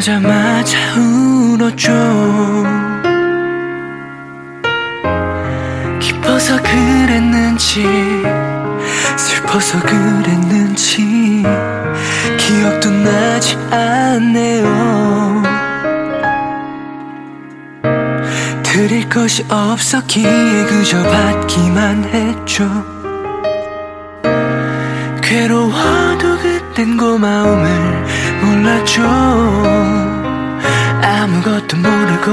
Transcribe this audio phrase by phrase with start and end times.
[0.00, 1.92] 만나자마자 울었죠.
[6.00, 7.84] 기뻐서 그랬는지
[9.16, 11.44] 슬퍼서 그랬는지
[12.38, 15.42] 기억도 나지 않네요.
[18.62, 22.68] 드릴 것이 없었기에 그저 받기만 했죠.
[25.22, 27.68] 괴로워도 그땐 고마움을
[28.42, 29.02] 몰랐죠.
[31.02, 32.30] 아무것도 모르고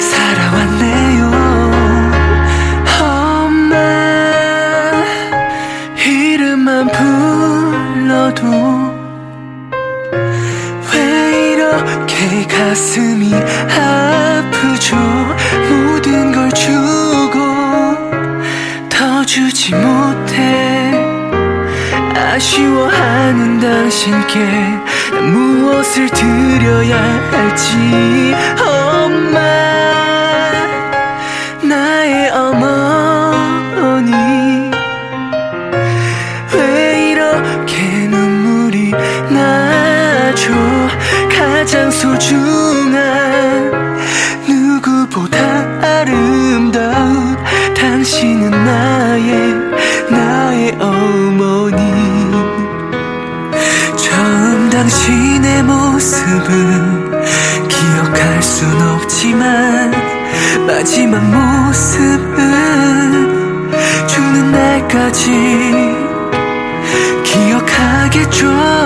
[0.00, 1.67] 살아왔네요
[11.78, 14.96] 이렇게 가슴이 아프죠.
[15.68, 17.38] 모든 걸 주고
[18.88, 20.92] 더 주지 못해.
[22.14, 24.38] 아쉬워하는 당신께
[25.12, 26.96] 난 무엇을 드려야
[27.30, 28.34] 할지.
[28.60, 29.38] 엄마
[31.62, 34.12] 나의 어머니
[36.54, 38.92] 왜 이렇게 눈물이
[39.30, 40.77] 나죠
[41.58, 42.94] 가장 소중한
[44.46, 45.36] 누구보다
[45.82, 47.36] 아름다운
[47.74, 49.54] 당신은 나의
[50.08, 51.76] 나의 어머니.
[53.96, 57.26] 처음 당신의 모습은
[57.66, 59.90] 기억할 순 없지만
[60.64, 62.38] 마지막 모습은
[64.06, 65.96] 죽는 날까지
[67.24, 68.77] 기억하겠죠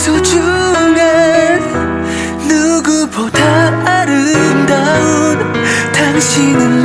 [0.00, 0.94] 소중한
[2.48, 5.52] 누구보다 아름다운
[5.92, 6.79] 당신은